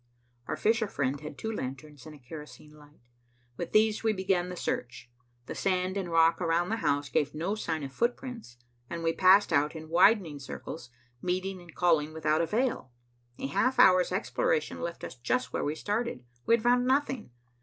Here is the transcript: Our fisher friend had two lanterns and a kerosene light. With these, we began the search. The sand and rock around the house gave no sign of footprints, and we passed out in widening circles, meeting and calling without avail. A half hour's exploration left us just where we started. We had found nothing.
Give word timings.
Our 0.47 0.57
fisher 0.57 0.87
friend 0.87 1.19
had 1.21 1.37
two 1.37 1.51
lanterns 1.51 2.07
and 2.07 2.15
a 2.15 2.17
kerosene 2.17 2.73
light. 2.73 3.01
With 3.55 3.71
these, 3.71 4.03
we 4.03 4.13
began 4.13 4.49
the 4.49 4.55
search. 4.55 5.11
The 5.45 5.53
sand 5.53 5.95
and 5.95 6.09
rock 6.09 6.41
around 6.41 6.69
the 6.69 6.77
house 6.77 7.07
gave 7.07 7.35
no 7.35 7.53
sign 7.53 7.83
of 7.83 7.93
footprints, 7.93 8.57
and 8.89 9.03
we 9.03 9.13
passed 9.13 9.53
out 9.53 9.75
in 9.75 9.89
widening 9.89 10.39
circles, 10.39 10.89
meeting 11.21 11.61
and 11.61 11.75
calling 11.75 12.13
without 12.13 12.41
avail. 12.41 12.91
A 13.37 13.45
half 13.45 13.77
hour's 13.77 14.11
exploration 14.11 14.81
left 14.81 15.03
us 15.03 15.13
just 15.13 15.53
where 15.53 15.63
we 15.63 15.75
started. 15.75 16.25
We 16.47 16.55
had 16.55 16.63
found 16.63 16.87
nothing. 16.87 17.29